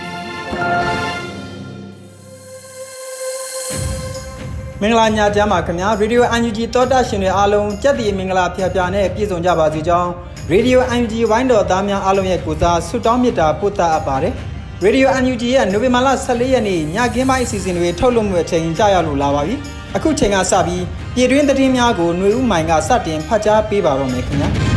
[4.81, 10.11] မင်္ဂလာညချမ်းပါခင်ဗျာရေဒီယို UNG တောတာရှင်တွေအားလုံးကြက်တီမင်္ဂလာဖျားဖျားနဲ့ပြည့်စုံကြပါစေကြောင်း
[10.51, 14.33] ရေဒီယို UNG ဝိုင်းတော်သားများအားလုံးရဲ့ကိုစားဆုတောင်းမေတ္တာပို့သအပ်ပါတယ်
[14.83, 19.55] ရေဒီယို UNG ရဲ့နိုဝင်ဘာလ14ရက်နေ့ညခင်းပိုင်းအစီအစဉ်တွေထုတ်လွှင့်မှုအချိန်ကြာရောက်လာပါပြီ
[19.95, 20.83] အခုချိန်ကစပြီး
[21.15, 24.70] ပြည်တွင်းသတင်းများကိုຫນွေဦးမိုင်ကစတင်ဖတ်ကြားပေးပါတော့မယ်ခင်ဗျာ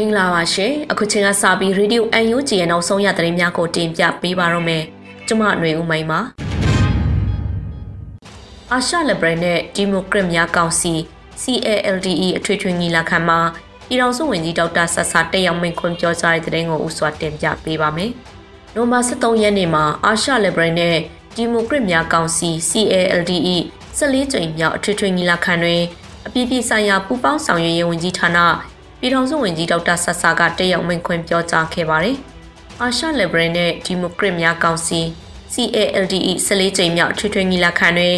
[0.04, 4.82] င်္ဂလာပါရှင်အခုချိန်ကစပြီး Radio UNG ရဲ့နောက်ဆုံးရသတင်းများကိုတင်ပြပေးပါတော့မယ်
[5.26, 6.20] ကျွန်မຫນွေဦးမိုင်ပါ
[8.72, 10.94] အာရှလဘရနဲ့ဒီမိုကရက်များကောင်စီ
[11.42, 13.38] CALDE အထွေထွေညီလာခံမှာ
[13.88, 18.10] ပြည်ထောင်စုဝန်ကြီးဒေါက်တာဆဆာတက်ရောက်မိန့်ခွန်းပြောကြားတဲ့တဲ့ရင်ကိုဥစွာတင်ပြပေးပါမယ်။
[18.74, 20.96] နိုဝင်ဘာ23ရက်နေ့မှာအာရှလဘရနဲ့
[21.36, 23.56] ဒီမိုကရက်များကောင်စီ CALDE
[23.98, 25.82] 14ကြိမ်မြောက်အထွေထွေညီလာခံတွင်
[26.26, 28.38] အပြည်ပြည်ဆိုင်ရာပူးပေါင်းဆောင်ရွက်ရေးဝန်ကြီးဌာန
[29.00, 32.16] ပြည်ထောင်စုဝန်ကြီးဒေါက်တာဆဆာကတက်ရောက်မိန့်ခွန်းပြောကြားခဲ့ပါတယ်။
[32.80, 35.00] အာရှလဘရနဲ့ဒီမိုကရက်များကောင်စီ
[35.54, 38.16] CALDE 14ကြိမ်မြောက်အထွေထွေညီလာခံတွင်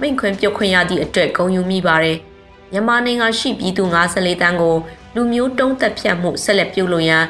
[0.00, 2.18] မိန့်ခွန်းပြုတ်ခွင့်ရသည့်အတွက်ဂုဏ်ယူမိပါတယ်။
[2.72, 4.76] မြန်မာနိုင်ငံရှိပြည်သူ54တန်းကို
[5.14, 7.24] လူမျိုးတုံးသက်ဖြတ်မှုဆက်လက်ပြုလုပ်ရန်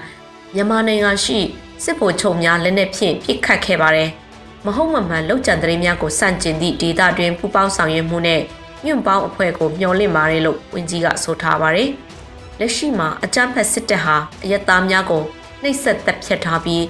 [0.55, 1.39] မြန်မာနိုင်ငံရှိ
[1.85, 4.11] စစ်ဗိုလ်ချုပ်များလက်နက်ဖြင့်ပစ်ခတ်ခဲ့ပါတယ်။
[4.67, 8.41] မဟုတ်မမှန်လောက်ကျန်သတင်းများကိုစန့်ကျင်သည့်ဒေသတွင်ပူးပေါင်းဆောင်ရွက်မှုနဲ့
[8.85, 11.91] ညွန့်ပေါင်းအဖွဲ့ကိုမျှော်လင့်ပါတယ်လို့ဝန်ကြီးကဆိုထားပါတယ်။
[12.61, 15.23] လက်ရှိမှာအကြမ်းဖက်စစ်တပ်ဟာအယက်သားများကို
[15.63, 16.83] နှိပ်စက်တပ်ဖြတ်ထားပြီး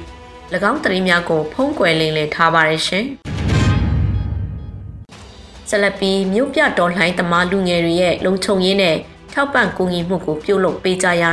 [0.70, 3.04] ၎င်းသတင်းများကိုဖုံးကွယ်လင်းလည်ထားပါတယ်ရှင်။
[5.68, 8.96] ဆက်လက်ပြီးမြို့ပြတော်လှန်သမားလူငယ်တွေရဲ့လုံခြုံရေးနဲ့
[9.32, 11.32] ထောက်ပံ့ကူညီမှုကိုပြုလုပ်ပေးကြရာ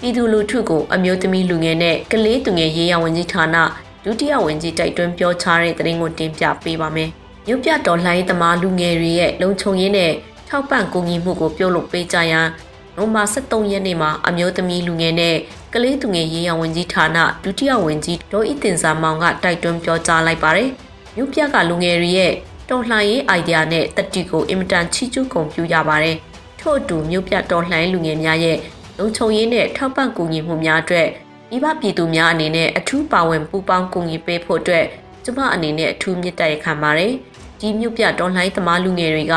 [0.00, 3.56] ပြည်သူလူထုကိုအမျိုးသမီးလူငယ်နဲ့ကလေးသူငယ်ရေးရဝန်ကြီးဌာန
[4.04, 7.10] ဒုတိယဝန်ကြီးတိုက်တွန်းပြောချတဲ့သတင်းကိုတင်ပြပေးပါမယ်။
[7.46, 10.12] မြို့ပြတော်လှန်သမားလူငယ်တွေရဲ့လုံခြုံရေးနဲ့
[10.48, 12.67] ထောက်ပံ့ကူညီမှုကိုပြုလုပ်ပေးကြရာနို
[13.14, 15.36] မာ23ရက်နေ့မှာအမျိုးသမီးလူငယ်နဲ့
[15.74, 20.70] ကလေးသူငယ်ရေးရဝန်ကြီးဌာနဒုတိယဝန်ကြီးဒေါ်ဤတင်စာမောင်ကတိုက်တွန်းပြောကြားလိုက်ပါတယ်။
[21.16, 22.32] မြို့ပြကလူငယ်တွေရဲ့
[22.68, 26.16] တော်လှန်ရေးအိုင်ဒီယာနဲ့တတိကိုအင်မတန်ချီးကျူးဂုဏ်ပြုရပါတယ်။
[26.60, 28.58] ထို့အတူမြို့ပြတော်လှန်လူငယ်များရဲ့
[28.98, 31.08] လုံခြုံရေးနဲ့ထောက်ပံ့ကူညီမှုများအတွက်
[31.50, 34.86] မိဘပြည်သူများအနေနဲ့အထူးပါဝင်ပူးပေါင်းကူညီပေးဖို့အတွက်
[35.24, 37.12] ကျမအနေနဲ့အထူးမြတ်တရခံပါတယ်။
[37.60, 39.34] ဒီမြို့ပြတော်လှန်သမားလူငယ်တွေက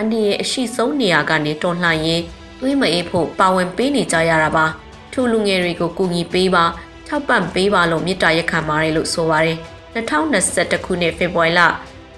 [0.00, 2.22] အနေရဲ့အရှိဆုံးနေရာကနေတော်လှန်ရေး
[2.60, 4.64] သွေးမအေးဖို့ပါဝင်ပေးနေကြရတာပါ။
[5.12, 6.64] ထိုလူငယ်တွေကိုကူညီပေးပါ
[7.06, 9.56] ထောက်ပံ့ပေးပါလို့မြစ်တာရက်ခံပါတယ်လို့ဆိုပါတယ်။
[9.94, 11.60] 2021ခုနှစ်ဖေဖော်ဝါရီလ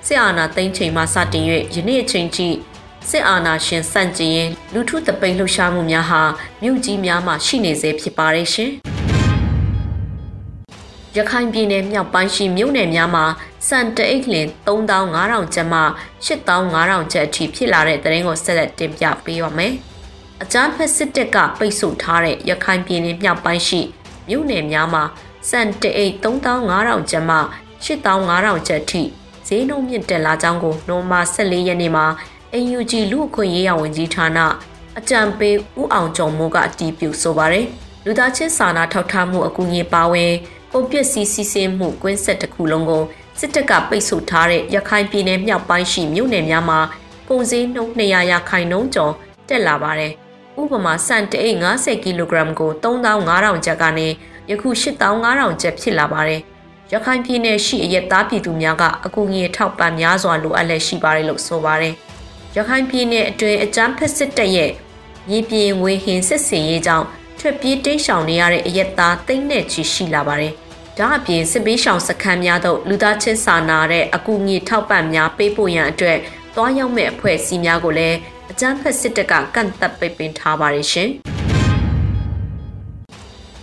[0.07, 1.45] စစ်အာဏာသိမ်းချိန်မှစတင်၍
[1.75, 2.49] ယနေ့အချိန်ထိ
[3.11, 6.23] စစ်အာဏာရှင်စန့်ကျင်ရင်လူထုတပိန်လှုပ်ရှားမှုများဟာ
[6.63, 8.71] မြို့ကြီးများမှာရှိနေစေဖြစ်ပါတယ်ရှင်။
[11.17, 13.25] ရခိုင်ပြည်နယ်မြောက်ပိုင်းရှိမြို့နယ်များမှာ
[13.69, 15.81] စံတအိတ်လင်3500ကျပ်မှ
[16.27, 19.75] 8500ကျပ်အထိဖြစ်လာတဲ့သတင်းကိုဆက်လက်တင်ပြပေးပါမယ်။
[20.43, 23.81] အကြမ်းဖက်စစ်တပ်ကပိတ်ဆို့ထားတဲ့ရခိုင်ပြည်နယ်မြောက်ပိုင်းရှိ
[24.29, 25.05] မြို့နယ်များမှာ
[25.51, 27.39] စံတအိတ်3500ကျပ်မှ
[27.85, 29.03] 8500ကျပ်အထိ
[29.47, 32.07] ဈေးနှုန်းမြင့်တက်လာကြောင်းကိုနိုမာ14ရက်နေ့မှာ
[32.55, 34.39] AUG လူအခွင့်ရေးရဝန်ကြီးဌာန
[34.99, 37.67] အကြံပေးဦးအောင်ကျော်မိုးကအတည်ပြုဆိုပါတယ်
[38.05, 40.33] လူသားချင်းစာနာထောက်ထားမှုအကူအညီပါဝင်
[40.73, 43.03] ပုံပစ္စည်းစီးဆင်းမှုကွင်းဆက်တစ်ခုလုံးကို
[43.39, 46.81] စစ်တပ်ကပိတ်ဆို့ထားတဲ့ရခိုင်ပြည်နယ်မြောက်ပိုင်းရှိမြို့နယ်များမှာ
[47.27, 49.13] ပုံစည်းနှုန်း200ရာခိုင်နှုန်းကျော်
[49.49, 50.13] တက်လာပါတယ်
[50.61, 54.09] ဥပမာစံတအိတ်50ကီလိုဂရမ်ကို3500ကျပ်ကနေ
[54.51, 56.43] ယခု8500ကျပ်ဖြစ်လာပါတယ်
[56.93, 61.95] ရခိုင်ပြည်နယ်ရှိအရက်သားပြည်သူများကအကူအညီထောက်ပံ့များစွာလိုအပ်လက်ရှိပါတယ်လို့ဆိုပါတယ်။
[62.57, 64.71] ရခိုင်ပြည်နယ်အတွင်းအကြမ်းဖက်စစ်တပ်ရဲ့
[65.29, 67.07] မြေပြင်ငွေဟင်စစ်စင်ရေးကြောင့်
[67.39, 70.53] ထွက်ပြေးတိတ်ရှောင်နေရတဲ့အရက်သားတိတ်နဲ့ချီရှိလာပါတယ်။
[70.99, 76.19] ဒါအပြင်စစ်ပေးရှောင်စခန်းများသို့လူသားချင်းစာနာတဲ့အကူအညီထောက်ပံ့များပေးပို့ရန်အတွက်
[76.55, 78.19] တွားရောက်မဲ့အဖွဲ့အစည်းများကိုလည်း
[78.53, 81.09] အကြမ်းဖက်စစ်တပ်ကကန့်သက်ပိတ်ပင်ထားပါတယ်ရှင်။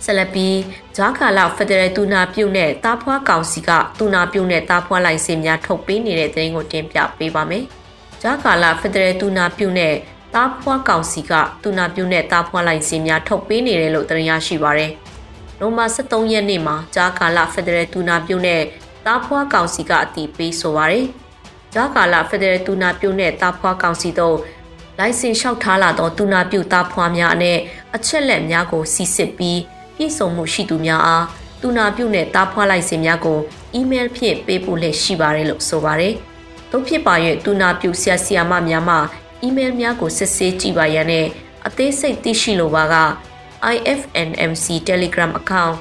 [0.04, 0.56] စဆက်လက်ပြီး
[0.96, 7.64] ဂျာကာလာဖက်ဒရယ်တူနာပြုတ်နဲ့တားဖွားကောင်စီကတူနာပြုတ်နဲ့တားဖွားလိုင်စင်များထုတ်ပေးနေတဲ့သတင်းကိုတင်ပြပေးပါမယ်။
[8.22, 9.94] ဂျာကာလာဖက်ဒရယ်တူနာပြုတ်နဲ့
[10.34, 11.32] တားဖွားကောင်စီက
[11.62, 14.92] တူနာပြုတ်နဲ့တားဖွားလိုင်စင်များထုတ်ပေးနေတယ်လို့သတင်းရရှိပါရယ်။
[15.60, 18.62] နိုမာ23ရက်နေ့မှာဂျာကာလာဖက်ဒရယ်တူနာပြုတ်နဲ့
[19.06, 21.06] တားဖွားကောင်စီကအတည်ပြုဆိုပါရယ်။
[21.74, 24.36] ဂျာကာလာဖက်ဒရယ်တူနာပြုတ်နဲ့တားဖွားကောင်စီတို့
[24.98, 27.58] လိုင်စင်လျှောက်ထားလာသောတူနာပြုတ်တားဖွားများနဲ့
[27.96, 29.60] အချက်လက်များကိုစီစစ်ပြီး
[29.96, 31.24] ပြည့်စုံမှုရှိသူများအား
[31.62, 33.38] တူနာပြုတ်နဲ့တားဖွားလိုက်စင်များကို
[33.74, 36.14] အီးမေးလ်ဖြင့်ပေးပို့လက်ရှိပါတယ်လို့ဆိုပါတယ်။
[36.70, 37.14] သို့ဖြစ်ပါ၍
[37.44, 38.96] တူနာပြုတ်ဆရာဆရာမများမှ
[39.42, 41.26] အီးမေးလ်များကိုစစ်ဆေးကြည့်ပါရန်နဲ့
[41.66, 42.96] အသေးစိတ်သိရှိလိုပါက
[43.74, 45.74] IFNMC Telegram account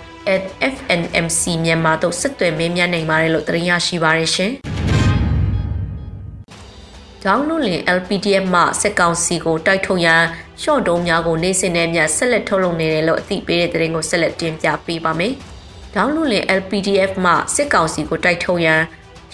[0.74, 4.54] @fnmc မြန်မာတို့ဆက်သွယ်မေးမြန်းနိုင်ပါတယ်လို့သတင်းရရှိပါရရှင်။
[7.25, 10.22] ဒေါင်းလုလင် LPDF မှစက်ကောင်စီကိုတိုက်ထုတ်ရန်
[10.62, 15.33] ရှော့တုံးများကိုနေစင်နဲ့မြတ်ဆက်လက်ထုတ်လုပ်နေတယ်လို့အသိပေးတဲ့သတင်းကိုဆက်လက်တင်ပြပေးပါမယ်။
[15.95, 18.81] ဒေါင်းလုလင် LPDF မှစစ်ကောင်စီကိုတိုက်ထုတ်ရန်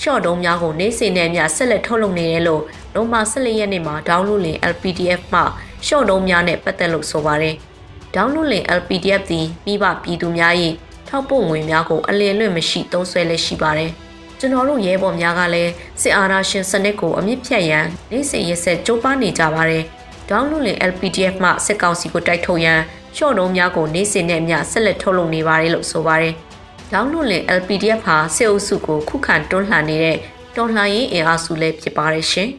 [0.01, 2.63] ရှော့တုံးများကိုနေစင်နဲ့မြတ်ဆက်လက်ထုတ်လုပ်နေတယ်လို့
[2.95, 5.41] နိုမာ14ရက်နေ့မှာဒေါင်းလုလင် LPDF မှ
[5.88, 7.55] ရှော့တုံးများနဲ့ပတ်သက်လို့ဆိုပါတယ်။
[8.15, 10.53] ဒေါင်းလုလင် LPDF သည်မိဘပြည်သူများ၏
[11.07, 13.91] ထောက်ပို့ငွေများကိုအလင်းလွင့်မရှိသုံးစွဲလက်ရှိပါတယ်။
[14.43, 15.71] ကျွန်တော်တို့ရဲဘော်များကလည်း
[16.01, 19.83] စစ်အာဏာရှင်စနစ်ကိုအမြင့်ဖြတ်ရန်နေ့စဉ်ရက်ဆက်ကြိုးပမ်းနေကြပါတယ်။
[20.29, 22.79] ဒေါင်းလူလင် LPDF မှစစ်ကောင်စီကိုတိုက်ထုတ်ရန်
[23.17, 26.33] ရှော့တုံးများကိုနေ့စဉ်နဲ့မျှဆက်လက်ထုတ်လုပ်နေပါတယ်လို့ဆိုပါတယ်။
[26.91, 30.17] ဒေါင်းလူလင် LPDF ဟာစစ်အုပ်စုကိုခုခံတွန်းလှန်နေတဲ့
[30.55, 32.49] တော်လှန်ရေးအင်အားစုလည်းဖြစ်ပါတယ်ရှင်။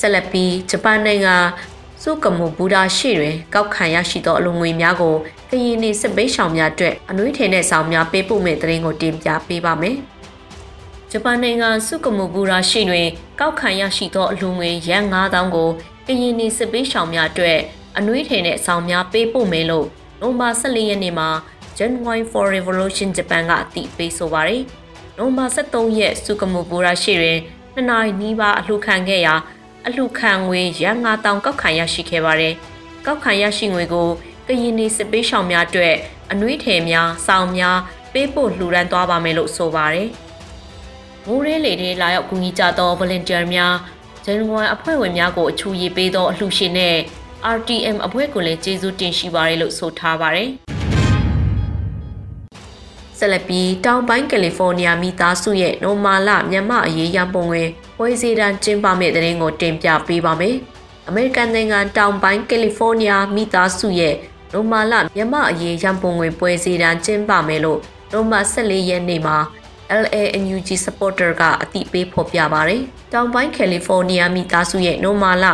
[0.00, 1.36] ဆက်လက်ပြီးဂျပန်နိုင်ငံ
[2.04, 5.14] စုကမူဘူဒါရှိတွင်ကောက်ခံရရှိသောအလုံငွေများကို
[5.50, 9.96] ကရင်နေစစ်ပေးဆောင်များအတွက်အနွေးထည်နဲ့ဆောင်များပေးပို့မဲ့တဲ့ရင်ကိုတင်ပြပေးပါမယ်။
[11.10, 13.08] ဂျပန်နိုင်ငံစုကမူဘူဒါရှိတွင်
[13.40, 15.68] ကောက်ခံရရှိသောအလုံငွေရန်9000ကို
[16.06, 17.58] ကရင်နေစစ်ပေးဆောင်များအတွက်
[17.98, 19.86] အနွေးထည်နဲ့ဆောင်များပေးပို့မယ်လို့
[20.20, 21.28] နိုမာ14ရက်နေ့မှာ
[21.78, 24.62] Genuine for Revolution Japan ကအတည်ပြုဆိုပါရယ်။
[25.18, 27.38] နိုမာ73ရက်စုကမူဘူဒါရှိတွင်
[27.74, 29.34] နှစ်နာရီနီးပါးအလှခံခဲ့ရာ
[29.86, 32.54] အလှခံငွေရန်9000ကောက်ခံရရှိခဲ့ပါတယ်။
[33.06, 34.08] ကောက်ခံရရှိငွေကို
[34.46, 35.94] ကရင်နေစစ်ပေးရှောင်များအတွက်
[36.32, 37.78] အနှွေးထည်များစောင်းများ
[38.12, 40.08] ပေးပို့လှူဒန်းသွားပါမယ်လို့ဆိုပါတယ်။
[41.26, 43.74] မိုးရဲလေတွေလာရောက်ကူညီကြသော volunteer များ
[44.24, 46.96] ဂျန်ဝမ်အဖွဲ့ဝင်များကိုအချူရည်ပေးသောအလှူရှင်နဲ့
[47.56, 50.50] RTM အဖွဲ့ကိုလည်းကျေးဇူးတင်ရှိပါတယ်လို့ဆိုထားပါတယ်။
[53.18, 57.64] ဆက်လက်ပြီးတောင်ပိုင်းကယ်လီဖိုးနီးယားမိသားစုရဲ့နိုမာလမြန်မာအရေးရန်ပုံငွေ
[58.04, 60.56] ပွဲစီတန်းကျင်းပမယ့်တဲ့ရင်ကိုတင်ပြပေးပါမယ်။
[61.08, 64.14] အမေရိကန်နိုင်ငံတောင်ပိုင်းကယ်လီဖိုးနီးယားမိသားစုရဲ့
[64.52, 67.80] နိုမာလမြမအရေးရန်ပုံငွေပွဲစီတန်းကျင်းပမယ်လို့
[68.12, 69.36] နိုမာ14ရက်နေ့မှာ
[70.02, 72.82] LANUG supporter ကအတိပေးဖော်ပြပါတယ်။
[73.12, 75.44] တောင်ပိုင်းကယ်လီဖိုးနီးယားမိသားစုရဲ့နိုမာလ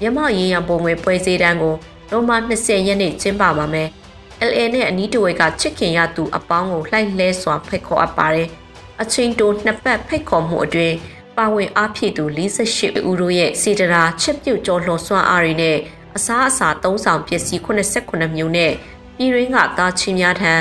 [0.00, 1.74] မြမအရေးရန်ပုံငွေပွဲစီတန်းကို
[2.10, 3.88] နိုမာ20ရက်နေ့ကျင်းပပါမယ်။
[4.48, 8.48] LA နဲ့အနီးတဝဲကချစ်ခင်ရသူအပေါင်းကိုလှိုက်လဲစွာဖိတ်ခေါ်အပ်ပါတယ်။
[9.02, 10.96] အချင်းတိုနှစ်ပတ်ဖိတ်ခေါ်မှုအတွင်း
[11.40, 12.24] ပါဝင်အားဖြည့်သူ
[12.66, 15.76] 48ဦးတို့ရဲ့စီတရာချက်ပြုတ်ကျော်လှော်စွမ်းအားတွေနဲ့
[16.16, 18.72] အစားအစာသုံးဆောင်ပစ္စည်း89မျိုးနဲ့
[19.16, 20.54] ပြည်ရင်းကသားချင်းများထံ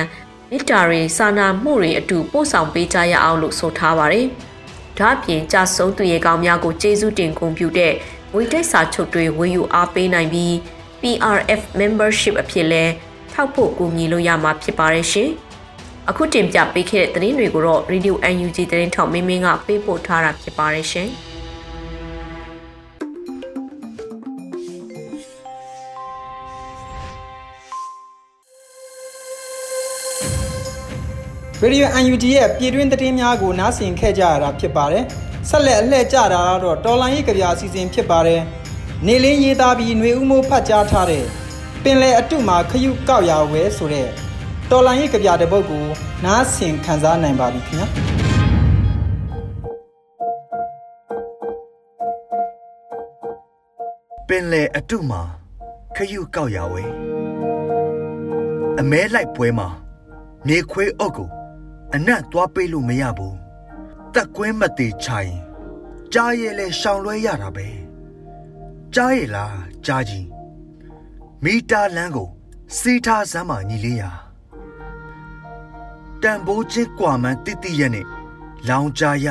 [0.52, 4.28] မစ်တာတွေစာနာမှုတွေအတူပို့ဆောင်ပေးကြရအောင်လို့ဆိုထားပါတယ်။
[4.98, 7.94] ဒါ့အပြင်ကြဆုံးသူရဲ့ကောင်းများကိုကျေးဇူးတင်ဂုဏ်ပြုတဲ့
[8.36, 10.54] ဝေတိတ်စာချုပ်တွေဝေယူအားပေးနိုင်ပြီး
[11.02, 12.84] PRF membership အဖြစ်လဲ
[13.34, 15.32] ထောက်ဖို့ကူညီလို့ရမှာဖြစ်ပါတယ်ရှင်။
[16.12, 21.10] အခုတင်ပြပေးခဲ့တဲ့သတင်းတွေကိုတော့ Radio UNG သတင်းထောက်မင်းမင်းကပေးပို့ထားတာဖြစ်ပါတယ်ရှင်။
[31.64, 35.04] Radio UNG ရဲ့ပြည်တွင်းသတင်းများကိုနားဆင်ခဲ့ကြရတာဖြစ်ပါတယ်။
[35.50, 38.42] ဆက်လက်အလှည့်ကြတာကတော့တော်လိုင်းရေးကြပြအစီအစဉ်ဖြစ်ပါတယ်။
[39.08, 41.26] နေလင်းရေးသားပြီးຫນွေဦးမိုးဖတ်ကြားထားတဲ့
[41.84, 44.10] ပင်လယ်အတုမှာခရုကောက်ရဝဲဆိုတဲ့
[44.72, 45.84] တော်လိုင်းရေးကြပြတဲ့ပုတ်ကို
[46.26, 47.88] နားဆင်ခံစားနိုင်ပါပြီခင်ဗျာ။
[54.28, 55.22] ပင်လယ်အတုမှာ
[55.96, 56.84] ခရုကောက်ရဝဲ
[58.80, 59.68] အမဲလိုက်ပွဲမှာ
[60.48, 61.30] နေခွေးအုပ်ကို
[61.96, 63.38] အနံ့သွားပေးလို့မရဘူး
[64.14, 65.34] တက်ကွင်းမသေးချိုင်
[66.14, 67.68] ကြားရဲလဲရှောင်လွဲရတာပဲ
[68.94, 70.28] ကြားရလားကြားကြီး
[71.44, 72.30] မီတာလမ်းကို
[72.78, 74.29] စီးထားစမ်းမညီလေးရာ
[76.24, 78.06] တန်ဖိုးချင်းကွာမှန်းတိတိရဲ့နဲ့
[78.68, 79.28] လောင်ကြရ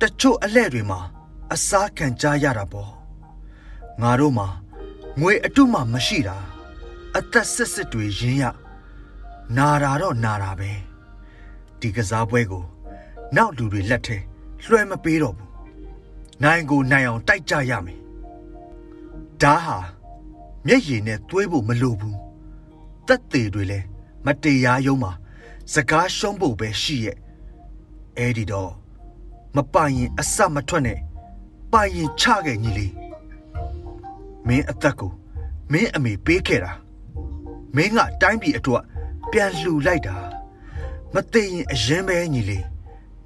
[0.00, 1.00] တချို့အလဲ့တွေမှာ
[1.52, 2.90] အစားခံကြရတာပေါ့
[4.00, 4.48] ငါတို့မှာ
[5.20, 6.36] ငွေအတုမှမရှိတာ
[7.16, 8.44] အသက်စစ်စစ်တွေရင်းရ
[9.56, 10.70] နာတာတော့နာတာပဲ
[11.80, 12.64] ဒီကစားပွဲကို
[13.36, 14.16] နောက်လူတွေလက်ထဲ
[14.66, 15.50] လွှဲမပေးတော့ဘူး
[16.42, 18.00] နိုင်ကိုနိုင်အောင်တိုက်ကြရမယ်
[19.42, 19.78] ဒါဟာ
[20.66, 22.18] မျက်ရည်နဲ့သွေးဖို့မလိုဘူး
[23.06, 23.86] သက်သေတွေလည်း
[24.26, 25.12] မတရားရုံးမှာ
[25.72, 27.18] စကားရှုံးဖို့ပဲရှိရဲ့
[28.16, 28.72] အဲ့ဒီတော့
[29.56, 30.98] မပိုင်ရင်အစမထွက်နဲ့
[31.72, 32.94] ပိုင်ရင်ချခဲ့ညီလေး
[34.46, 35.12] မင်းအသက်ကို
[35.72, 36.72] မင်းအမေပေးခဲ့တာ
[37.76, 38.84] မင်းကတိုင်းပြည်အတွက်
[39.30, 40.16] ပြန်လှူလိုက်တာ
[41.14, 42.64] မသိရင်အရင်ပဲညီလေး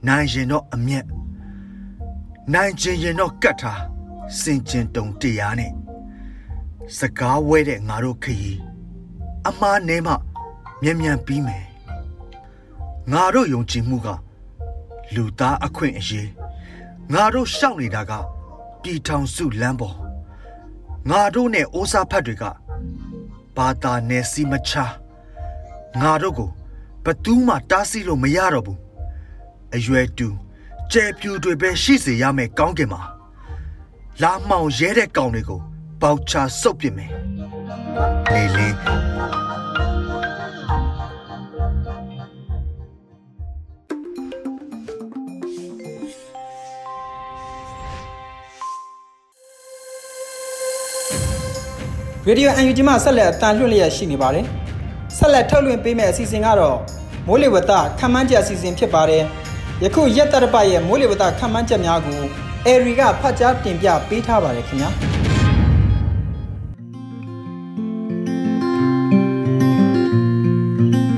[0.06, 1.06] နိုင်ရင်တော့အမျက်
[2.52, 3.82] နိုင်ချင်ရင်တော့ကတ်ထား
[4.40, 5.72] စင်ကျင်တုံတရားနဲ့
[6.98, 8.60] စကားဝဲတဲ့ငါတို့ခရီး
[9.48, 10.14] အမားနေမှ
[10.82, 11.64] မြန်မြန်ပြီးမယ်
[13.12, 14.08] ငါတို့ယုံကြည်မှုက
[15.14, 16.30] လူသားအခွင့်အရေး
[17.12, 18.12] ငါတို့ရှောက်နေတာက
[18.82, 19.96] ပြည်ထောင်စုလမ်းပေါ်
[21.10, 22.44] ငါတို့နဲ့အိုးစားဖတ်တွေက
[23.56, 24.72] ဘာသာနယ်စီမချ
[26.00, 26.50] ငါတို့ကို
[27.04, 28.78] ဘသူမှတားဆီးလို့မရတော့ဘူး
[29.74, 30.28] အရွယ်တူ
[30.92, 33.02] ကျဲပြူတွေပဲရှိစေရမယ်ကောင်းကင်မှာ
[34.22, 35.60] လာမှောင်ရဲတဲ့ကောင်တွေကို
[36.00, 37.10] ပေါချဆုပ်ပစ်မယ်
[38.32, 39.13] လေလေ
[52.28, 54.44] ရေဒီယို UNG မှာဆက်လက်အတန်လွှင့်လျက်ရှိနေပါတယ်
[55.18, 56.78] ဆက်လက်ထုတ်လွှင့်ပေးမယ့်အစီအစဉ်ကတော့
[57.26, 59.22] မိုးလေဝသခန့်မှန်းချက်အစီအစဉ်ဖြစ်ပါတယ်
[59.84, 62.20] ယခုရက်တရပရဲ့မိုးလေဝသခန့်မှန်းချက်များကို
[62.66, 64.90] အေရီကဖတ်ကြားတင်ပြပေးထားပါတယ်ခင်ဗျာ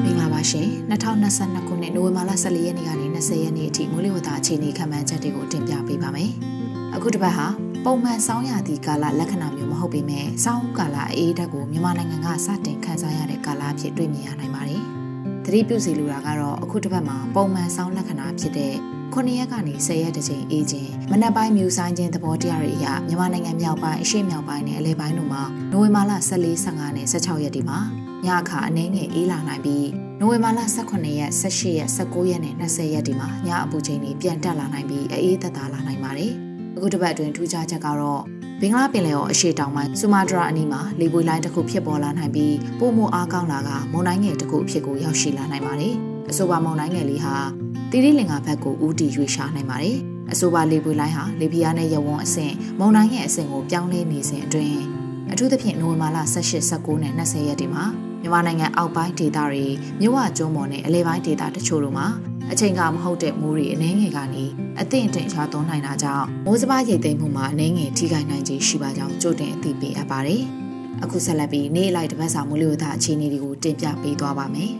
[0.04, 6.30] မင်္ဂလာပါရှင်2022ခုနှစ်နိုဝင်ဘာလ14ရက်နေ့ကနေ20ရက်နေ့အထိမိုးလေဝသအခြေအနေခန့်မှန်းချက်တွေကိုတင်ပြပေးပါမယ်
[6.94, 7.46] အခုတစ်ပတ်ဟာ
[7.88, 14.82] ပုံမှန်ဆောင်းရာသီကာလလက္ခဏာမျိုးမဟုတ်ပေမဲ့ဆောင်းကာလအေးဓာတ်ကိုမြန်မာနိုင်ငံကစတင်ခန်းစားရတဲ့ကာလအဖြစ်တွေ့မြင်ရနိုင်ပါတယ်
[15.44, 18.72] သတိပြုစီလိုတာကတော့အခုတစ်ပတ်မှာပုံမှန်ဆောင်းလက္ခဏာဖြစ်တဲ့
[19.14, 27.78] 9ရက်ကနေ10ရက်တကြိမ်အေးခြင်းမနက်ပိုင်းမြူဆိုင်ခြင်းသဘောတရားတွေအရမြန်မာနိုင်ငံမြောက်ပိုင်းအရှေ့မြောက်ပိုင်းနဲ့အလဲပိုင်းတို့မှာနိုဝင်ဘာလ14 15နဲ့16ရက်ဒီမှာ
[28.24, 29.88] ညအခါအနည်းငယ်အေးလာနိုင်ပြီး
[30.18, 36.45] နိုဝင်ဘာလ18ရက်18ရက်19ရက်နဲ့20ရက်ဒီမှာညအပူချိန်တွေပြန်တက်လာနိုင်ပြီးအေးသက်သာလာနိုင်ပါတယ်
[36.76, 38.22] အခုတစ်ပတ်အတွင်းထူးခြားချက်ကတော့
[38.60, 45.94] ဘင်္ဂလားပင်လယ်ော်အရှေ့တောင်ပိုင်းဆူမာတရာအနီးမှာလေပွေလိုင်းတစ်ခုဖြစ်ပေါ်လာနိုင်ပြီးပိုမိုအားကောင်းလာကမုန်တိုင်းငယ်တစ်ခုအဖြစ်ကိုရောက်ရှိလာနိုင်ပါတယ်။
[46.30, 47.36] အဆိုပါမုန်တိုင်းငယ်လေးဟာ
[47.90, 49.96] တိရိလင်္ကာဘက်ကိုဦးတည်ရွေ့ရှာနိုင်ပါတယ်။
[50.32, 54.78] အဆိုပါလေပွေလိုင်းဟာလေပြားနဲ့ရဝန်းအဆင့်မုန်တိုင်းငယ်အဆင့်ကိုပြောင်းလဲနေစဉ်အတွင်း
[55.32, 57.84] အထူးသဖြင့်နိုဝင်ဘာလ18 19နဲ့20ရက်ဒီမှာ
[58.20, 59.64] မြန်မာနိုင်ငံအောက်ပိုင်းဒေသတွေ
[60.00, 62.06] မြဝကျွန်းပေါ်နဲ့အလဲပိုင်းဒေသတချို့တို့မှာ
[62.52, 64.44] အချိန်ကမဟုတ်တဲ့မိုးတွေအနှဲငယ်ကနေ
[64.80, 70.42] အသင့်အင့်ချသွန်းနိုင်တာကြောင့်မိုးစပါးရိတ်သိမ်းမှုမှာအနှဲငယ်ထိခိုက်နိုင်ခြင်းရှိပါကြောင်းကြိုတင်အသိပေးအပ်ပါတယ်။
[71.02, 74.72] အခုဆက်လက်ပြီးနေ့လိုက်တပတ်စာမိုးလေဝသအခြေအနေတွေကိုတင်ပြပေးသွားပါမယ်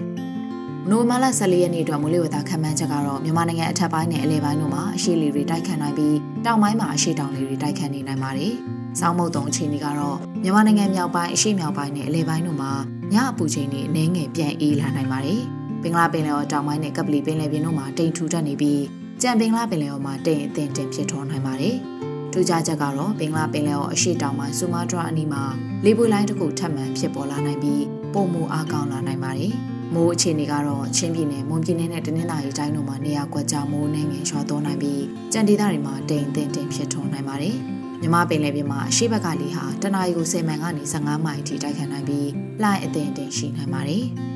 [0.91, 8.53] ။နိုဝင်ဘာလ14ရက်နေ့အတွက်မိုးလေဝသခန့်မှန်းချက်ကတော့မြန်မာနိုင်ငံအထက်ပိုင်းနဲ့အလဲပိုင်းတို့မှာအရှိလီတွေတိုက်ခတ်နိုင်ပြီးတောင်ပိုင်းမှာအရှိတောင်လီတွေတိုက်ခတ်နေနိုင်ပါတယ်။
[9.01, 12.73] စောင်းမုတ်တုံအခြေအနေကတော့မြန်မာနိုင်ငံမြောက်ပိုင်းအရှိမြောက်ပိုင်းနဲ့အလဲပိုင်းတို့မှာ
[13.13, 15.43] ညအပူချိန်တွေအနည်းငယ်ပြန်အေးလာနိုင်ပါတယ်။
[15.83, 18.83] ဘင်္ဂလားပင်လယ်ော်တောင်ပိုင်းနဲ့ကပလီပင်လယ်ပြင်တို့မှာတိမ်ထူထပ်နေပြီး
[19.23, 21.77] ကြံဘင်္ဂလားပင်လယ်ော်မှာတိမ်အထင်တင်ဖြစ်ထွန်းနိုင်ပါတယ်။
[22.33, 25.43] ထူးခြားချက်ကတော့ဘင်္ဂလားပင်လယ်ော်အရှေ့တောင်ပိုင်းဆူမာတရာအနီးမှာ
[25.85, 27.83] လေပွေလိုင်းတစ်ခုထပ်မံဖြစ်ပေါ်လာနိုင်ပြီး
[28.15, 29.53] ပုံမူအားကောင်းလာနိုင်ပါတယ်။
[29.95, 35.03] မိုးအခြေအနေကတော့ချင်းပြည်နယ်၊မွန်ပြည်နယ်နဲ့တနင်္သာရီတိုင်းတို့မှာနေရာကွက်ကြားမိုးနှင်းငယ်ရွာသွန်းနိုင်ပြီး
[35.33, 37.57] ကြံဒေသတွေမှာတိမ်အထင်တင်ဖြစ်ထွန်းနိုင်ပါတယ်။
[38.01, 42.29] မြမပင်လယ်ပြင်မှာအရှိဘက်ကလေဟာတနအီကို10မိုင်ကနေ15မိုင်အထိတိုက်ခတ်နိုင်ပြီး
[42.63, 44.07] လှိုင်းအထင်တင်ရှိနိုင်ပါတယ်။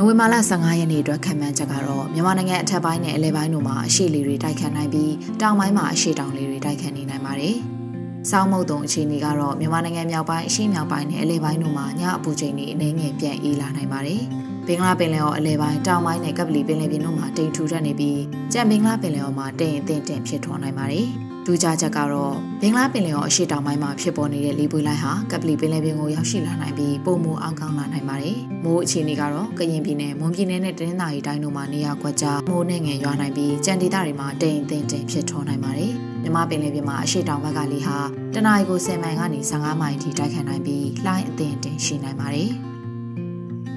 [0.00, 7.56] နိုဝင်ဘာလ15ရက်နေ့အတွက်ခံမှန်းချက်ကတော့မြန်မာနိုင်ငံအထက်ပိုင်းနဲ့အလဲပိုင်းတို့မှာအရှိလေတွေတိုက်ခတ်နိုင်ပြီးတောင်ပိုင်းမှာအရှိတောင်လေတွေတိုက်ခတ်နေနိုင်ပါတယ်။
[8.30, 14.22] စောင်းမုတ်တုံအခြေအနေကတော့မြန်မာနိုင်ငံမြောက်ပိုင်းအရှိမြောက်ပိုင်းနဲ့အလဲပိုင်းတို့မှာညအပူချိန်တွေအနည်းငယ်ပြန်အေးလာနိုင်ပါတယ်။
[14.66, 18.20] ဘင်္ဂလားပင်လယ်အော်အလဲပိုင်းတောင်ပိုင်းနဲ့ကပလီပင်လယ်ပြင်တို့မှာတိမ်ထူထပ်နေပြီး
[18.52, 21.08] ကြံဘင်္ဂလားပင်လယ်အော်မှာတိမ်အထင်တင်ဖြစ်ထွန်းနိုင်ပါတယ်။
[21.48, 37.96] ဒူးကြချက်ကတော့ဘင်္ဂလားပင်လယ်အော်အရှေ့တောင်ပိုင်းမှာဖြစ်ပေါ်နေတဲ့လေပွေလိုင်းဟာကပလီပင်လယ်ပြင်ကိုရောက်ရှိလာနိုင်ပြီးပုံမိုအောင်ကောင်းလာနိုင်ပါတယ်။မိုးအခြေအနေကတော့ကရင်ပြည်နယ်၊မွန်ပြည်နယ်နဲ့တနင်္သာရီတိုင်းတို့မှာနေရာကွက်ကြားမိုးနဲ့ငယ်ရွာနိုင်ပြီးကြံဒေသတွေမှာတိမ်အထင်တင်ဖြစ်ထွန်းနိုင်ပါတယ်။မြမပင်လယ်ပြင်မှာအရှေ့တောင်ဘက်ကလေဟာ
[38.34, 42.52] တနအီကို10မိုင်ကနေ15မိုင်အထိတိုက်ခတ်နိုင်ပြီးလှိုင်းအထင်တင်ရှိနိုင်ပါတယ်။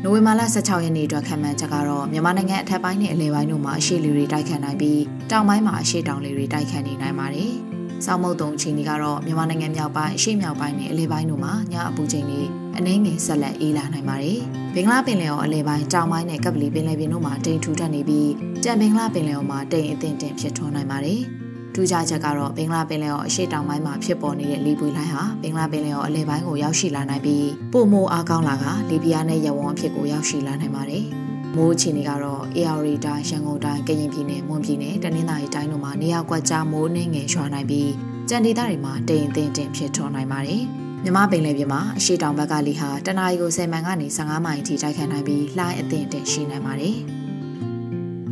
[0.04, 7.52] နိုဝင်ဘာလ16ရက်နေ့အတွက်ခံမှန်းချက်ကတော့မြန်မာနိုင်ငံအထက်ပိုင်းနဲ့အလယ်ပိုင်းတို့မှာအရှိလေတွေတိုက်ခတ်နိုင်ပြီးတောင်ပိုင်းမှာအရှိတောင်လေတွေတိုက်ခတ်နေနိုင်ပါတယ်။
[8.06, 12.42] စောင်းမုတ်တုံအချိန်ကတော့မြန်မာနိုင်ငံမြောက်ပိုင်းအရှိမြောက်ပိုင်းနဲ့အလယ်ပိုင်းတို့မှာညအပူချိန်တွေ
[12.78, 14.40] အနည်းငယ်ဆက်လက်အေးလာနိုင်ပါတယ်။
[14.76, 18.30] ဘင်္ဂလားပင်လယ်အော်အလယ်ပိုင်းတောင်ပိုင်းနဲ့ကပလီပင်လယ်ပြင်တို့မှာတိမ်ထူထပ်နေပြီး
[18.64, 21.22] ကြံဘင်္ဂလားပင်လယ်အော်မှာတိမ်အထင်တင်ဖြစ်ထွန်းနိုင်ပါတယ်။
[21.74, 31.06] ထူးခြားချက်ကတော့ဘင်္ဂလားပင်လယ်အော်အရှေ့တောင်ပိုင်းမှာဖြစ်ပေါ်နေတဲ့လေပွေလိုင်းဟာဘင်္ဂလားပင်လယ်အော်အလယ်ပိုင်းကိုရောက်ရှိလာနိုင်ပြီးပိုမိုအားကောင်းလာကလေပြင်းနဲ့ရဝန်းအဖြစ်ကိုရောက်ရှိလာနိုင်ပါတယ်။
[31.56, 37.92] မိုးအခြေအနေကတော့ AR တိုင်းရန်ကုန်တိုင်းကရင်ပြည်နယ်မွန်ပြည်နယ်တနင်္သာရီတိုင်းတို့မှာနေရာကွက်ကြားမိုးနှင်းငယ်ရွာနိုင်ပြီး
[38.30, 40.64] ကြံဒေသတွေမှာတိမ်အထင်တင်ဖြစ်ထွန်းနိုင်ပါတယ်။
[41.04, 46.98] မြမပင်လယ်ပြင်မှာအရှိတောင်ဘက်ကလေဟာတနအီကို10မိုင်ကနေ15မိုင်အထိတိုက်ခတ်နိုင်ပြီးလှိုင်းအသင့်အင့်ရှိနိုင်ပါတယ်။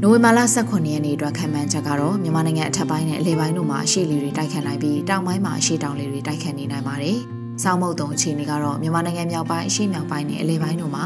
[0.04, 7.18] နိုဝင်ဘာလ18ရက်နေ့အတွက်ခံမှန်းချက်ကတော့မြန်မာနိုင်ငံအထက်ပိုင်းနဲ့အလယ်ပိုင်းတို့မှာအရှိလေတွေတိုက်ခတ်နိုင်ပြီးတောင်ပိုင်းမှာအရှိတောင်လေတွေတိုက်ခတ်နေနိုင်ပါတယ်။
[7.64, 11.06] စောင်းမုတ်တုံအခြေအနေကတော့မြန်မာနိုင်ငံမြောက်ပိုင်းအရှိမြောက်ပိုင်းနဲ့အလယ်ပိုင်းတို့မှာ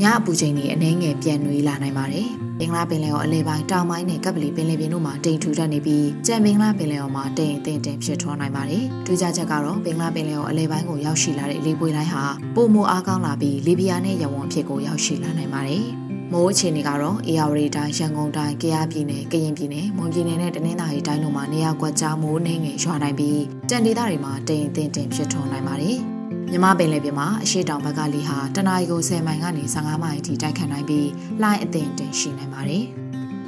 [0.00, 12.24] ညအပူချိန်တွေအနှဲငယ်ပြန်နွေးလာနိုင်ပါတယ်။ဘင်္ဂလားပင်လယ်ော်အလဲပိုင်းတောင်ပိုင်းနဲ့ကပ်ပလီပင်လယ်ပြင်တို့မှာတိမ်ထူထပ်နေပြီးကြံဘင်္ဂလားပင်လယ်ော်မှာတိမ်အထင်တင်ဖြစ်ထွန်းနိုင်ပါတယ်။ထူးခြားချက်ကတော့ဘင်္ဂလားပင်လယ်ော်အလဲပိုင်းကိုရောက်ရှိလာတဲ့လေပွေတိုင်းဟာ
[12.56, 15.84] ပုံမအားကောင်းလာပြီးလီဘီယာနဲ့ရဝမ်ဖြစ်ကိုရောက်ရှိလာနိုင်ပါတယ်။
[16.34, 25.98] မိုးအခြေအနေကတော့အေယာဝတီတိုင်းရန်ကုန်တိုင်းကယားပြည်နယ်ကရင်ပြည်နယ်မွန်ပြည်နယ်နဲ့တနင်္သာရီတိုင်းတို့မှာနေရာကွက်ကြားမိုးနှင်းငယ်ရွာနိုင်ပြီးတန်ဒေသတွေမှာတိမ်အထင်တင်ဖြစ်ထွန်းနိုင်ပါတယ်။
[26.50, 31.08] မြမပင်လယ်ပြင်မှာအရှိတောင်ဘက်ကလေဟာတနအီကို10မိုင်ကနေ15မိုင်အထိတိုက်ခတ်နိုင်ပြီး
[31.42, 32.84] လှိုင်းအသင့်တင်ရှိနိုင်ပါတယ်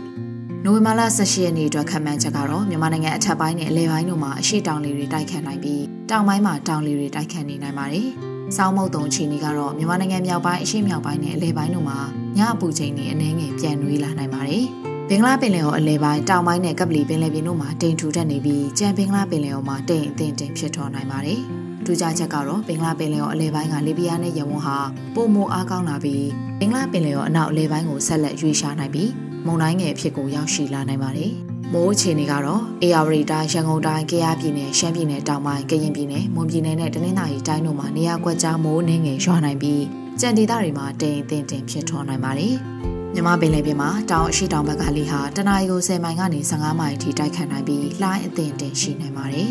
[0.65, 8.11] ။နိုဝင်ဘာလ18ရက်နေ့အတွက်ခံမှန်းချက်ကတော့မြန်မာနိုင်ငံအထက်ပိုင်းနဲ့အလယ်ပိုင်းတို့မှာအရှိတောင်လေတွေတိုက်ခတ်နိုင်ပြီးတောင်ပိုင်းမှာတောင်လေတွေတိုက်ခတ်နေနိုင်ပါတယ်။
[8.57, 11.99] စောင်းမုတ်တုံချီနီကတော့မြန်မာနိုင်ငံမြောက်ပိုင်းအရှိမြောက်ပိုင်းနဲ့အလယ်ပိုင်းတို့မှာ
[12.37, 14.65] ညအပူချိန်တွေအနည်းငယ်ပြန်နွေးလာနိုင်ပါတယ်။
[15.09, 21.41] ဘင်္ဂလားပင်လယ်ော်အလဲပိုင်းတောင်ပိုင်းနဲ့ကပလီပင်လယ်ပြင်တို့မှာတိမ်ထူထပ်နေပြီးကြံဘင်္ဂလားပင်လယ်ော်မှာတိမ်အထင်တင်ဖြစ်ထွန်းနိုင်ပါတယ်။
[21.85, 24.79] ထူးခြားချက်ကတော့ဘင်္ဂလားပင်လယ်ော်အလဲပိုင်းကလီဘီယာနဲ့ယမန်ဟာ
[25.15, 26.27] ပုံမအားကောင်းလာပြီး
[26.61, 29.11] ဘင်္ဂလားပင်လယ်ော်အနောက်အလဲပိုင်းကိုဆက်လက်ရွေးရှားနိုင်ပြီး
[29.47, 31.33] မုန်တိုင်းငယ်အဖြစ်ကိုရောက်ရှိလာနိုင်ပါတယ်။
[31.77, 39.83] မိုးအခြေအနေကတော့အေယာဝတီတိုင်းရန်ကုန်တိုင်းကယားပြည်နယ်ရှမ်းပြည်နယ်တောင်ပိုင်းကရင်ပြည်နယ်မွန်ပြည်နယ်နဲ့တနင်္သာရီတိုင်းတို့မှာနေရာကွက်ကြားမိုးနှင်းငယ်ရွာနိုင်ပြီး
[40.21, 42.55] ကြံဒေသတွေမှာတိမ်အထင်တင်ဖြစ်ထွန်းနိုင်ပါတယ်။
[43.15, 49.51] မြမပင်လယ်ပြင်မှာတောင်အရှိတောင်ဘက်ကလေဟာတနအီကို10မိုင်ကနေ15မိုင်အထိတိုက်ခတ်နိုင်ပြီးလှိုင်းအသင့်တင်ရှိနိုင်ပါတယ်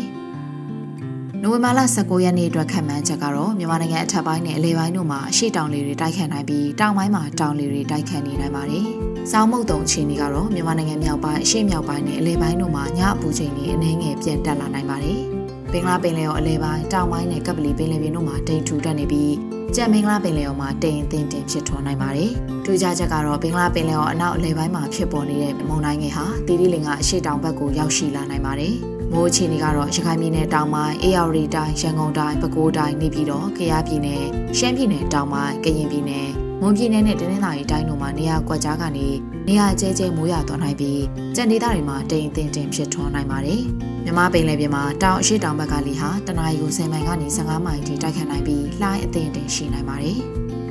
[1.42, 8.86] ။နိုဝင်ဘာလ19ရက်နေ့အတွက်ခံမှန်းချက်ကတော့မြန်မာနိုင်ငံအထက်ပိုင်းနဲ့အလယ်ပိုင်းတို့မှာအရှိတောင်လေတွေတိုက်ခတ်နိုင်ပြီးတောင်ပိုင်းမှာတောင်လေတွေတိုက်ခတ်နေနိုင်ပါတယ်။
[9.30, 15.20] စောင်းမုတ်တုံအခြေအနေကတော့မြန်မာနိုင်ငံမြောက်ပိုင်းအရှိမြောက်ပိုင်းနဲ့အလယ်ပိုင်းတို့မှာညအပူချိန်တွေအနည်းငယ်ပြန်တက်လာနိုင်ပါတယ်။
[15.72, 19.34] ဘင်္ဂလားပင်လယ်ော်အလယ်ပိုင်းတောင်ပိုင်းနဲ့ကပ်ပလီပင်လယ်ပြင်တို့မှာတိမ်ထူတက်နေပြီး
[19.74, 22.30] ကြံမင်္ဂလာပင်လယ်ော်မှာတိမ်အထင်တင်ဖြစ်ထွန်းနိုင်ပါတယ်။
[22.64, 28.74] ထူးခြားချက်ကတော့ဘင်္ဂလားပင်လယ်ော်အနောက်အလယ်ပိုင်းမှာဖြစ်ပေါ်နေတဲ့မုန်တိုင်းငယ်ဟာတီတီလင်ကအရှိတောင်ဘက်ကိုရောက်ရှိလာနိုင်ပါတယ်။
[29.12, 34.24] မိုးအခြေအနေကတော့ရခိုင်ပြည်နယ်တောင်ပိုင်းအေရဝတီတိုင်းရန်ကုန်တိုင်းပဲခူးတိုင်းနေပြည်တော်ကယားပြည်နယ်
[34.58, 39.06] ရှမ်းပြည်နယ်တောင်ပိုင်းကရင်ပြည်နယ် မွန်ပြည်နယ်နဲ့တနင်္သာရီတိုင်းတို့မှာနေရာကွက်ကြားကနေ
[39.48, 41.02] နေရာကျဲကျဲမိုးရွာသွားနိုင်ပြီး
[41.36, 43.60] ကြံဒေသတွေမှာတိမ်တင်တင်ဖြစ်ထွန်းနိုင်ပါတယ်။
[44.04, 50.18] မြမပင်လယ်ပြင်မှာတောင်အရှိတောင်ဘက်ကလေဟာတနအီကို10မိုင်ကနေ15မိုင်ထိတိုက်ခတ်နိုင်ပြီးလှိုင်းအသင့်တင်ရှိနိုင်ပါတယ်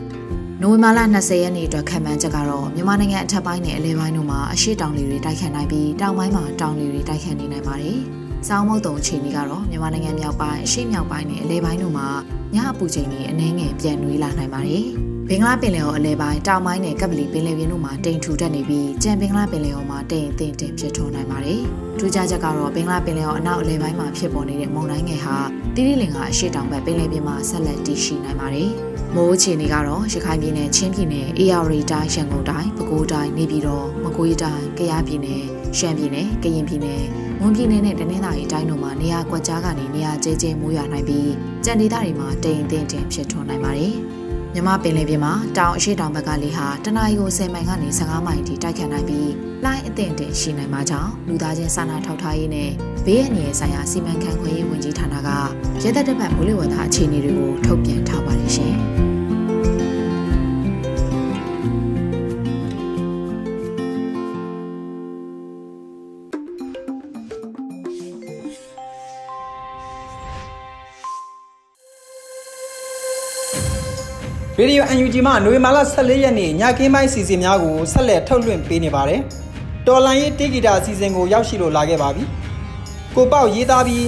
[0.61, 7.99] ။နိုဝင်ဘာလ20ရက်နေ့အတွက်ခံမှန်းချက်ကတော့မြန်မာနိုင်ငံအထက်ပိုင်းနဲ့အလဲပိုင်းတို့မှာအရှိတောင်လေတွေတိုက်ခတ်နိုင်ပြီးတောင်ပိုင်းမှာတောင်လေတွေတိုက်ခတ်နေနိုင်ပါတယ်။
[8.47, 12.07] စောင်းမုတ်တုံအခြေအနေကတော့မြန်မာနိုင်ငံမြောက်ပိုင်းအရှေ့မြောက်ပိုင်းနဲ့အလဲပိုင်းတို့မှာ
[12.55, 14.87] ညအပူချိန်တွေအနည်းငယ်ပြန်နွေးလာနိုင်ပါတယ်။
[15.29, 21.61] ဘင်္ဂလားပင်လယ်ော်အလဲပိုင်းတောင်ပိုင်းနဲ့ကပ်ပလီပင်လယ်ပြင်တို့မှာတိမ်ထူတက်နေပြီးကြံဘင်္ဂလားပင်လယ်ော်မှာတိမ်အထင်တင်ဖြစ်ထွန်းနိုင်ပါတယ်။
[21.97, 25.37] ထူးခြားချက်ကတော့ဘင်္ဂလားပင်လယ်ော်အနောက်အလဲပိုင်းမှာဖြစ်ပေါ်နေတဲ့မုန်တိုင်းငယ်ဟာ
[25.75, 28.69] တိရိလင်ကအရှေ့တောင်ဘက်ပင်လယ်ပြင်မှာဆက်လက်တည်ရှိနိုင်ပါတယ်။
[29.15, 35.43] မိုးအခြေအနေကတော့ရခိုင်ပြည်နယ်ချင်းပြည်နယ်အေရဝတီတိုင်းရန်ကုန်တိုင်းပဲခူးတိုင်းနေပြည်တော်မကွေးတိုင်းကယားပြည်နယ်
[35.77, 37.03] ရှမ်းပြည်နယ်ကရင်ပြည်နယ်
[37.39, 41.31] မွန်ပြည်နယ်နဲ့တနင်္သာရီတိုင်းတို့မှာနေရာကွက်ကြားကနေနေရာကျဲကျဲမိုးရွာနိုင်ပြီး
[41.65, 43.95] ကြံဒေသတွေမှာတိမ်အထင်တင်ဖြစ်ထွန်းနိုင်ပါတယ်။
[44.57, 49.31] မြမပင်လယ်ပြင်မှာတောင်အရှိတောင်ဘက်ကလေဟာတနအီကို10မိုင်ကနေ15မိုင်ထိတိုက်ခတ်နိုင်ပြီး
[49.63, 52.69] လှိုင်းအထင်တင်ရှိနိုင်မှာကြောင့်လူသားချင်းစာနာထောက်ထားရေးနဲ့
[53.05, 55.29] ဘေးအန္တရာယ်ဆိုင်ရာစီမံခန့်ခွဲရေးဝန်ကြီးဌာနက
[55.83, 58.75] ရဲတပ်တပ်မိုးလေဝသအခြေအနေတွေကိုထုတ်ပြန်ထားပါတယ်ရှင်။
[74.59, 79.21] ရေဒီယို UNG မှနိုဝင်ဘာလ14ရက်နေ့ညကင်းပိုင်းစီစဉ်များကိုဆက်လက်ထုတ်လွှင့်ပေးနေပါတယ်။
[79.87, 82.23] တော်လန်ရေးတေဂီတာအစီအစဉ်ကိုရောက်ရှိလို့လာခဲ့ပါပြီ။
[83.15, 84.05] ကိုပေါက်ရေးသားပြီး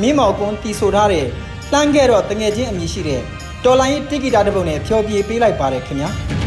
[0.00, 1.26] မင်းမော်ကွန်းတီဆိုထားတဲ့
[1.72, 3.20] လှမ်းခဲ့တော့တငယ်ချင်းအမည်ရှိတဲ့
[3.64, 6.10] တော်လန်ရေးတေဂီတာတစ်ပုဒ်နဲ့ဖျော်ပြပေးလိုက်ပါတယ်ခင်ဗျာ။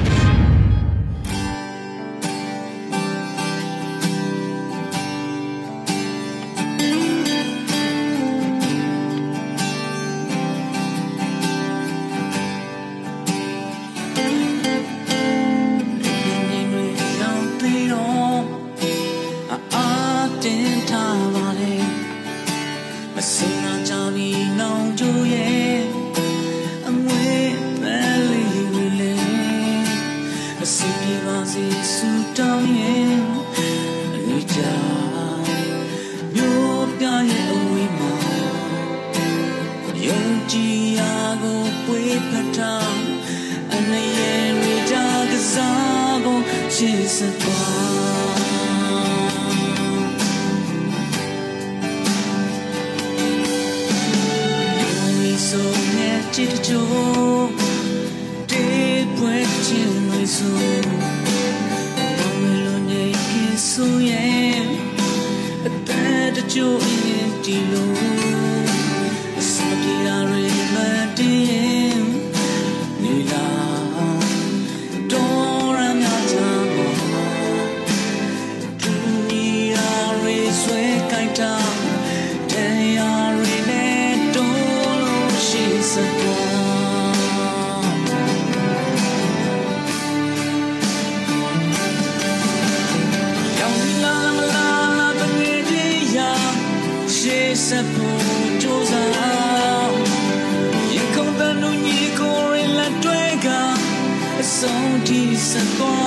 [46.84, 48.12] ကြ
[105.52, 106.03] ဆုံးထိ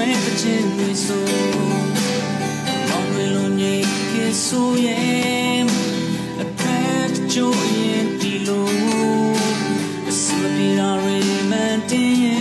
[0.00, 1.26] ပွင့်ချင်းနေဆို
[2.88, 3.74] မောင်ရလုံးနေ
[4.12, 5.62] ကဆိုရဲ့
[6.42, 8.68] အဖက်ချိုးရင်ဒီလို
[10.08, 12.37] အစမပြေရာရီမန်တင်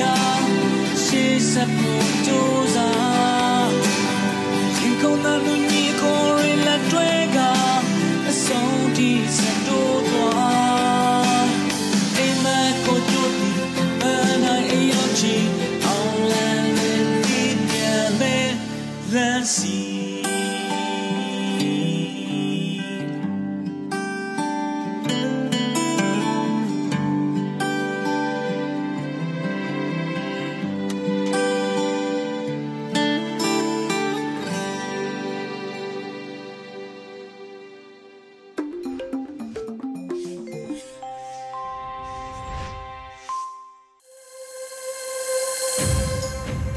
[0.00, 0.14] ရာ
[1.04, 3.72] ရှေးဆက်ဖို့ကြိုးစား
[4.78, 5.61] ရင်ကုန်တဲ့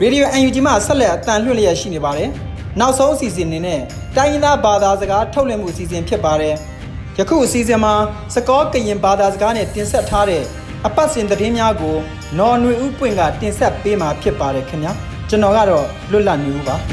[0.06, 2.30] ရေဒီယို UNG မှာဆက်လက်အတန်လွှင့်လျက်ရှိနေပါတယ်။
[2.80, 3.82] နောက်ဆုံးအစီအစဉ်အနေနဲ့
[4.16, 6.56] တိုင်းရင်းသားဘာသာစကားထုတ်လွှင့်မှုအစီအစဉ်ဖြစ်ပါတယ်။
[7.20, 7.94] ယခုအစီအစဉ်မှာ
[8.36, 10.44] စကောကရင်ဘာသာစကားနဲ့တင်ဆက်ထားတဲ့
[10.86, 11.96] အပတ်စဉ်သတင်းများကို
[12.40, 14.92] နော်နွေဦးပွင့်ကတင်ဆက်ပေးမှာဖြစ်ပါတယ်ခင်ဗျာ။
[15.30, 16.76] ကျွန်တော်ကတော့လွတ်လပ်နေဦးပါ။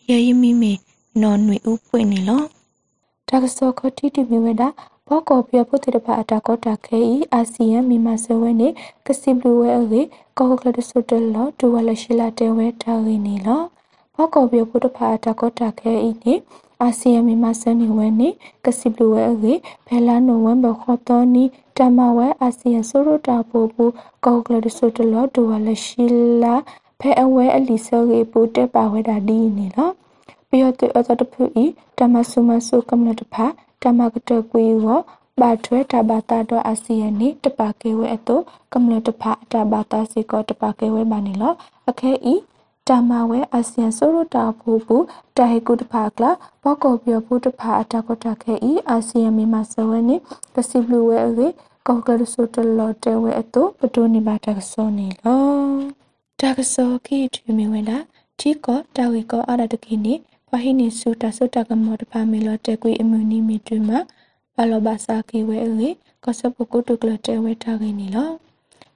[0.08, 0.80] ye yi mi me
[1.16, 2.50] no nwi u pwe ni lo
[3.32, 4.74] da ka so ko ti ti mi we da
[5.14, 8.70] ဘောကောပြပုတ္တရပါအတာကောတာခဲဤအာဆီယံမြန်မာစဝဲနေ
[9.06, 10.02] ကစီဘလူဝဲအေ
[10.38, 13.62] ကောကလဒဆုတလဒူဝလရှိလာတဲဝဲတာရင်းနီလော
[14.16, 16.34] ဘောကောပြပုတ္တဖာအတာကောတာခဲဤနေ
[16.82, 18.30] အာဆီယံမြန်မာစနေဝဲနေ
[18.66, 19.54] ကစီဘလူဝဲအေ
[19.88, 21.44] ဖဲလာနိုဝမ်ဘခေါ်တော်နီ
[21.78, 23.86] တမဝဲအာဆီယံဆိုရတာပူပူ
[24.26, 26.06] ကောကလဒဆုတလဒူဝလရှိ
[26.44, 26.56] လာ
[27.00, 29.90] ဖဲအဝဲအလီဆောရေပူတက်ပါဝဲတာဒီနီလော
[30.50, 31.66] ပြီးတော့အတတဖူဤ
[31.98, 33.46] တမဆုမဆုကမ္လတဖာ
[33.84, 35.00] တမကတကွေရော
[35.40, 38.36] ဘာထွဲတဘာတာတော့အာဆီယံနိတပါကေဝဲအတု
[38.74, 41.54] ကမ္လတဖာတဘာတာစီကောတပါကေဝဲပါနေလော
[41.90, 42.36] အခဲဤ
[42.88, 45.06] တာမဝဲအာဆီယံဆိုရတာဘူဘူး
[45.38, 46.32] တာဟေကုတဖာကလာ
[46.64, 50.16] ဘောကောပြောဘူးတဖာအတာကောတခဲဤအာဆီယံမြန်မာစဝဲနိ
[50.56, 51.48] ကစီဘလူဝဲအေ
[51.88, 55.42] ကောကရဆုတလောတဲဝဲအတုပတိုနေပါတကစောနေလော
[56.40, 57.98] တာကစောခိထူမီဝင်တာ
[58.40, 60.14] တီကောတာဝီကောအာရတကိနိ
[60.50, 64.00] ဝဟိနိစုတာစုတာကမောတပါမီလောတေကွေအမြူနီမီတွင်မှာ
[64.56, 65.90] ဘာလောဘာစာကိဝဲအေ
[66.24, 68.30] ကောစပကုတုကလတေဝဲတာကိနိလော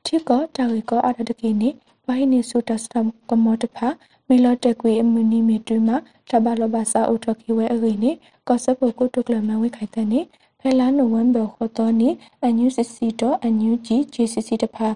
[0.05, 1.69] တီကောတာဝီကောအာရတကိနိ
[2.07, 3.87] ဝဟိနိစုတာစတမ်ကမောတပါ
[4.27, 5.97] မီလောတက်ကွေအမူနီမီတူမှာ
[6.29, 8.11] တဘလဘစာအိုတကီဝဲအရိနေ
[8.47, 10.21] ကောဆပ်ပုကုတုကလမဝိခိုင်တဲ့နေ
[10.59, 12.09] ဖဲလာနိုဝင်ဘာခေါ်တော်နေ
[12.41, 14.87] အန်ယူစီစီတော့အန်ယူဂျီဂျီစီစီတဖာ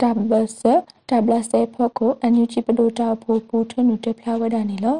[0.00, 0.60] တဘဆ
[1.08, 4.98] တဘလဆေဖော့ကိုအန်ယူဂျီပဒိုတာဘူပူထနုတဖျားဝဲတာနေလော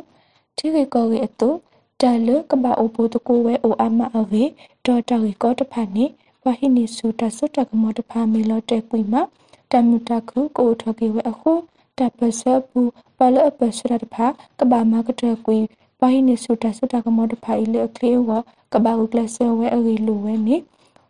[0.59, 1.49] တိကေကောရီအတူ
[2.01, 4.45] တလကဘာအိုပိုတကိုဝဲအိုအမအဝေ
[4.87, 6.05] ဒေါ်တာရီကောတဖာနေ
[6.45, 9.23] ဝဟိနီဆူတဆုတကမောတဖာမီလောတက်ကွေမှာ
[9.73, 11.53] တမူတခုကိုထကေဝဲအခု
[11.99, 12.81] တပစပူ
[13.19, 14.27] ပလအပစရတဖာ
[14.59, 15.59] ကဘာမကတကွီ
[16.01, 18.31] ဝိုင်းနေစုတဆုတကမောတဖာအီလေကလေးဝ
[18.73, 20.57] ကဘာကုကလဆဝဲအရီလူဝဲနေ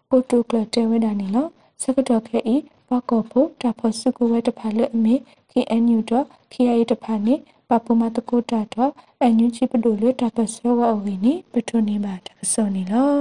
[0.09, 1.46] ပိုတုကလတဲဝဲတာနေလော
[1.83, 2.57] စကတော်ခဲဤ
[2.88, 5.14] ဘကောဖို့တဖဆုကဝဲတဖာလေအမေ
[5.53, 7.35] KNU တော့ KIA တဖာနေ
[7.68, 13.12] ပပမတကုတာတော့အန်ယူချီပဒိုလေတပဆဝအဝီနေပထုနေပါတကစောနေလော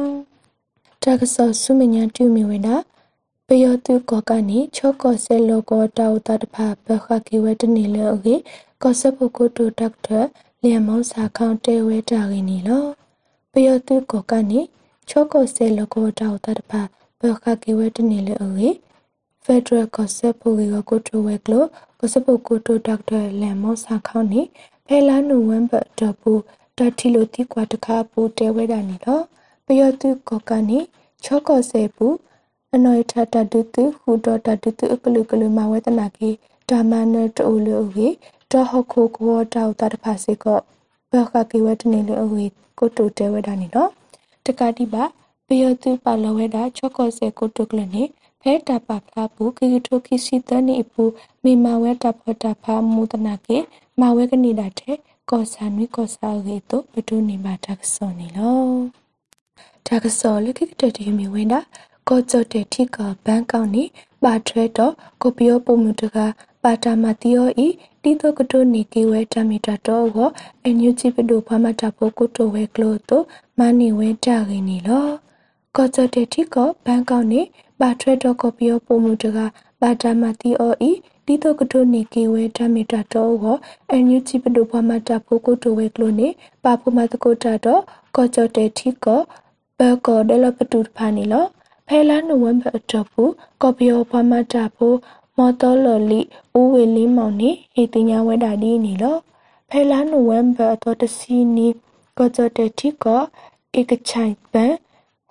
[1.03, 2.75] တကစောဆုမညာတူမီဝဲတာ
[3.53, 8.35] ပယောတုကောကနေချောကောဆဲလောကောတာဝတတဖာဘခကေဝတနေလောကေ
[8.81, 10.07] ကောဆပုကုတုတက်ထ
[10.61, 12.85] လျံမောစာခေါန်တဲဝဲတာရင်းနီလော
[13.51, 14.59] ပယောတုကောကနေ
[15.09, 16.81] ချောကောဆဲလောကောတာဝတတဖာ
[17.19, 18.69] ဘခကေဝတနေလောကေ
[19.43, 21.63] ဖက်ဒရယ်ကောဆပုကေကိုတိုဝဲကလော
[21.99, 23.09] ကောဆပုကုတုတက်ထ
[23.41, 24.41] လျံမောစာခေါန်နေ
[24.85, 26.31] ဖဲလာနိုဝင်ဘာတပူ
[26.77, 29.19] တတိလိုတိကွာတခါပူတဲဝဲတာနီလော
[29.65, 30.79] ပယောတုကောကနေ
[31.23, 32.07] ချောကောဆဲပူ
[32.75, 36.29] အနော်ထတတုတုဟူတော်တတုတုအကလုကလုမဝေတနာကေ
[36.69, 38.07] ဓမ္မနတူလူဝေ
[38.51, 40.59] တဟခုကောတောက်တတဖာစေကော
[41.11, 42.45] ဘခကေဝတနေလူဝေ
[42.77, 43.91] ကိုတုတဲဝဒနီနော်
[44.45, 45.03] တကတိပါ
[45.47, 48.03] ပယတုပလဝေဒချောကောစေကိုတုကလနေ
[48.41, 51.03] ဖဲတပဖလာပူကေတိုခိစီတနိပူ
[51.43, 53.57] မေမဝဲတဖတဖာမူတနာကေ
[53.99, 54.97] မဝဲကနေဒါတဲ့
[55.29, 58.61] ကောဆာနွိကောဆာရေတုပတုနေပါတကစောနေလော
[59.87, 61.59] တကစောလခိကတတိမီဝဲတာ
[62.09, 63.83] ကောကြတဲ့ထိကဘန်ကောက်နေ
[64.23, 66.17] ပါထွဲတော့ကိုပီယောပုံမှုတက
[66.63, 67.67] ပါတာမတီယောဤ
[68.03, 70.29] တီတော့ကတိုနေကေဝဲတမီတာတော့ဟော
[70.63, 73.25] အန်ယူချီပဒိုဖမတာဖို့ကိုတိုဝဲကလို့တော့
[73.59, 75.07] မနီဝဲတာခင်းနေလော
[75.75, 77.41] ကောကြတဲ့ထိကဘန်ကောက်နေ
[77.81, 79.39] ပါထွဲတော့ကိုပီယောပုံမှုတက
[79.81, 80.91] ပါတာမတီယောဤ
[81.25, 83.57] တီတော့ကတိုနေကေဝဲတမီတာတော့ဟော
[83.89, 86.27] အန်ယူချီပဒိုဖမတာဖို့ကိုတိုဝဲကလို့နေ
[86.63, 87.81] ပါဖမတကိုတာတော့
[88.15, 89.07] ကောကြတဲ့ထိက
[89.79, 91.45] ဘကောဒလပတူဖာနေလော
[91.93, 94.97] ဖဲလာနိုဝင်ဘာအတော့ဘူးကော်ပီယိုဖမတာဖို့
[95.37, 96.19] မော်တော်လော်လီ
[96.57, 99.17] ဦးဝေလင်းမောင်နေဟေတင်ညာဝဲတာဒီနေလော
[99.69, 101.67] ဖဲလာနိုဝင်ဘာအတော့တစီနီ
[102.17, 103.21] ကောကြတဲ့တီကော
[103.79, 104.73] ဧကချိုင်ပန်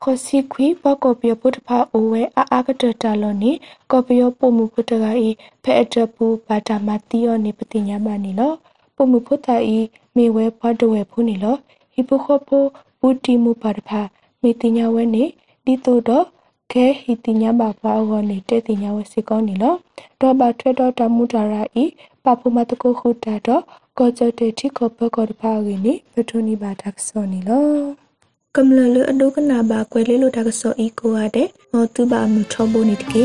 [0.03, 3.53] ခေါ်စီခွေပကောပီယပုတဖာအိုဝဲအာအာကတတလောနီ
[3.90, 5.29] ကောပီယပုံမှုပုတကဤ
[5.62, 8.53] ဖဲအတပူဘာတာမတီယောနေပတိညာမနီလော
[8.96, 9.79] ပုံမှုပုတဤ
[10.16, 11.57] မေဝဲဘတ်တဝဲဖုန်နီလော
[11.92, 12.64] ဟိပခောဖို
[12.99, 14.01] ဘူတီမူပါတဖာ
[14.42, 15.25] မေတိညာဝဲနေ
[15.64, 16.27] ဒီတိုတော့
[16.72, 19.74] ခဲဟီတိညာဘာဘာဝနေတဲ့တိညာဝစီကောနီလော
[20.20, 21.85] တော့ဘာထွဲတော့တမှုတာရာဤ
[22.24, 23.62] ပပမတကိုခုတာတော့
[23.98, 27.66] ကောကြတဲ့တိကောဘကောတပါရင်းနိပထုန်နိဘာတက်ဆောနီလော
[28.56, 33.24] ကမ္လလအဒုကနာဘာကွဲလေးလိုတက်ဆောဤကိုရတဲ့မောတုဘာမှုချောဘိုနိတကေ